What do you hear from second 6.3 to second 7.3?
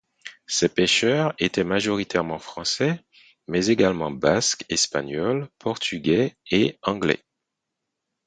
et anglais.